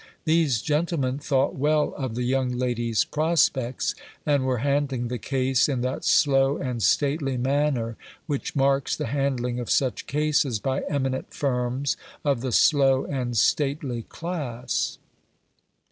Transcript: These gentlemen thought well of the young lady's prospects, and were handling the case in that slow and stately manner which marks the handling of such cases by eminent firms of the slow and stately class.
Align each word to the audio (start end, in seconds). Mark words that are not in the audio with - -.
These 0.25 0.63
gentlemen 0.63 1.19
thought 1.19 1.53
well 1.53 1.93
of 1.93 2.15
the 2.15 2.23
young 2.23 2.49
lady's 2.57 3.05
prospects, 3.05 3.93
and 4.25 4.45
were 4.47 4.57
handling 4.65 5.09
the 5.09 5.19
case 5.19 5.69
in 5.69 5.81
that 5.81 6.03
slow 6.05 6.57
and 6.57 6.81
stately 6.81 7.37
manner 7.37 7.97
which 8.25 8.55
marks 8.55 8.95
the 8.95 9.05
handling 9.05 9.59
of 9.59 9.69
such 9.69 10.07
cases 10.07 10.57
by 10.57 10.81
eminent 10.89 11.31
firms 11.31 11.97
of 12.25 12.41
the 12.41 12.51
slow 12.51 13.05
and 13.05 13.37
stately 13.37 14.01
class. 14.01 14.97